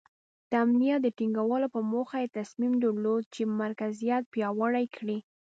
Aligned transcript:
د 0.49 0.51
امنیت 0.65 0.99
د 1.03 1.07
ټینګولو 1.17 1.67
په 1.75 1.79
موخه 1.91 2.17
یې 2.23 2.33
تصمیم 2.37 2.73
درلود 2.83 3.23
چې 3.33 3.41
مرکزیت 3.61 4.23
پیاوړی 4.33 4.85
کړي. 4.95 5.17